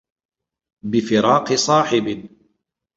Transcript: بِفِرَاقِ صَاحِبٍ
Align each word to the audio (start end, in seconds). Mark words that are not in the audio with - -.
بِفِرَاقِ 0.83 1.53
صَاحِبٍ 1.53 2.25